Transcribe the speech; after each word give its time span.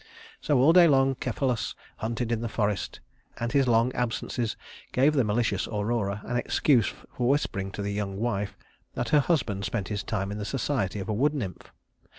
So 0.39 0.57
all 0.57 0.73
day 0.73 0.87
long 0.87 1.15
Cephalus 1.23 1.75
hunted 1.97 2.31
in 2.31 2.41
the 2.41 2.49
forest, 2.49 3.01
and 3.39 3.51
his 3.51 3.67
long 3.67 3.93
absences 3.93 4.57
gave 4.93 5.13
the 5.13 5.23
malicious 5.23 5.67
Aurora 5.67 6.23
an 6.25 6.37
excuse 6.37 6.87
for 6.87 7.29
whispering 7.29 7.69
to 7.73 7.83
the 7.83 7.93
young 7.93 8.17
wife 8.17 8.57
that 8.95 9.09
her 9.09 9.19
husband 9.19 9.63
spend 9.63 9.89
his 9.89 10.01
time 10.01 10.31
in 10.31 10.39
the 10.39 10.43
society 10.43 10.97
of 10.99 11.07
a 11.09 11.13
wood 11.13 11.35
nymph. 11.35 11.71